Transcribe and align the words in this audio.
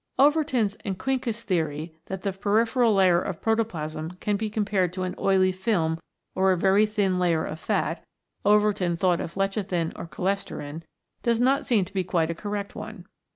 Overton's 0.17 0.73
and 0.83 0.97
Quincke's 0.97 1.43
theory 1.43 1.95
that 2.07 2.23
the 2.23 2.33
peri 2.33 2.65
pheral 2.65 2.95
layer 2.95 3.21
of 3.21 3.39
protoplasm 3.39 4.09
can 4.19 4.35
be 4.35 4.49
compared 4.49 4.93
to 4.93 5.03
an 5.03 5.13
oily 5.19 5.51
film 5.51 5.99
or 6.33 6.51
a 6.51 6.57
very 6.57 6.87
thin 6.87 7.19
layer 7.19 7.45
of 7.45 7.59
fat 7.59 8.03
(Overton 8.43 8.95
thought 8.95 9.21
of 9.21 9.35
lecithin 9.35 9.93
or 9.95 10.07
cholesterin) 10.07 10.81
does 11.21 11.39
not 11.39 11.67
seem 11.67 11.85
to 11.85 11.93
be 11.93 12.03
quite 12.03 12.31
a 12.31 12.33
correct 12.33 12.73
one. 12.73 13.05